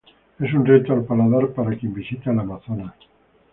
[0.39, 2.95] Es un reto al paladar para quien visita el Amazonas.